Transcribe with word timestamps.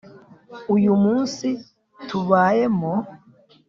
uyu 0.75 0.91
munsi 1.03 1.47
tubayemo, 2.07 2.93